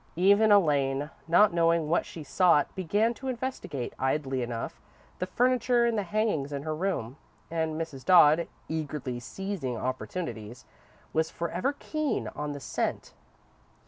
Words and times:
Even 0.15 0.51
Elaine, 0.51 1.11
not 1.27 1.53
knowing 1.53 1.87
what 1.87 2.07
she 2.07 2.23
sought, 2.23 2.73
began 2.73 3.13
to 3.13 3.27
investigate, 3.27 3.93
idly 3.99 4.41
enough, 4.41 4.81
the 5.19 5.27
furniture 5.27 5.85
and 5.85 5.99
hangings 5.99 6.51
in 6.51 6.63
her 6.63 6.73
room, 6.75 7.17
and 7.51 7.79
Mrs. 7.79 8.03
Dodd, 8.03 8.47
eagerly 8.67 9.19
seizing 9.19 9.77
opportunities, 9.77 10.65
was 11.13 11.29
forever 11.29 11.75
keen 11.77 12.27
on 12.29 12.53
the 12.53 12.59
scent. 12.59 13.13